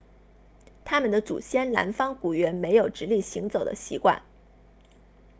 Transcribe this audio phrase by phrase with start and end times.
[0.83, 4.23] 他们的祖先南方古猿没有直立行走的习惯